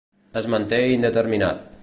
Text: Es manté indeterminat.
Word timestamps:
Es 0.41 0.47
manté 0.53 0.79
indeterminat. 0.95 1.63